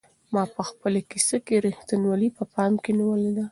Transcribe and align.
ما 0.33 0.43
په 0.55 0.61
خپله 0.69 0.99
کيسه 1.11 1.37
کې 1.45 1.63
رښتینولي 1.67 2.29
په 2.37 2.43
پام 2.53 2.73
کې 2.83 2.91
نیولې 2.99 3.31
ده. 3.37 3.45